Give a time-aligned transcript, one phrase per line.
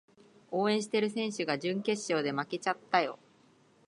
[0.49, 3.19] 応援してる選手が準決勝で負けちゃったよ